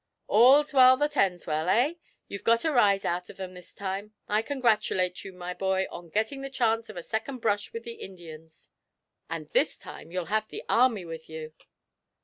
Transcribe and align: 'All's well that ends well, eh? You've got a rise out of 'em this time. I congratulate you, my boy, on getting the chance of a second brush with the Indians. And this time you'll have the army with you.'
'All's 0.25 0.73
well 0.73 0.97
that 0.97 1.15
ends 1.15 1.45
well, 1.45 1.69
eh? 1.69 1.93
You've 2.27 2.43
got 2.43 2.65
a 2.65 2.71
rise 2.71 3.05
out 3.05 3.29
of 3.29 3.39
'em 3.39 3.53
this 3.53 3.71
time. 3.71 4.15
I 4.27 4.41
congratulate 4.41 5.23
you, 5.23 5.31
my 5.31 5.53
boy, 5.53 5.85
on 5.91 6.09
getting 6.09 6.41
the 6.41 6.49
chance 6.49 6.89
of 6.89 6.97
a 6.97 7.03
second 7.03 7.37
brush 7.37 7.71
with 7.71 7.83
the 7.83 7.93
Indians. 8.01 8.71
And 9.29 9.47
this 9.51 9.77
time 9.77 10.11
you'll 10.11 10.25
have 10.25 10.47
the 10.47 10.63
army 10.67 11.05
with 11.05 11.29
you.' 11.29 11.53